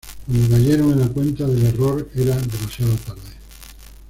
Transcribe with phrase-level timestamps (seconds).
[0.25, 3.21] Cuando cayeron en la cuenta del error era demasiado tarde.